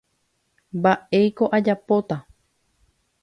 [0.77, 2.17] mba'éiko ajapóta.